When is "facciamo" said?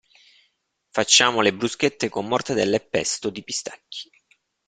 0.89-1.41